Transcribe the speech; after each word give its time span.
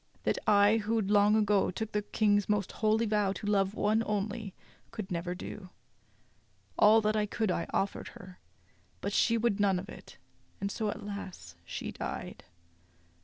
That 0.23 0.39
I, 0.47 0.77
who 0.77 0.99
long 0.99 1.35
ago 1.35 1.69
took 1.69 1.91
the 1.91 2.01
King's 2.01 2.49
most 2.49 2.71
holy 2.71 3.05
vow 3.05 3.33
to 3.33 3.45
love 3.45 3.75
one 3.75 4.01
only, 4.07 4.55
could 4.89 5.11
never 5.11 5.35
do. 5.35 5.69
All 6.75 7.01
that 7.01 7.15
I 7.15 7.27
could 7.27 7.51
I 7.51 7.67
offered 7.69 8.07
her; 8.17 8.39
but 8.99 9.13
she 9.13 9.37
would 9.37 9.59
none 9.59 9.77
of 9.77 9.89
it, 9.89 10.17
and 10.59 10.71
so, 10.71 10.91
alas! 10.91 11.53
she 11.65 11.91
died." 11.91 12.43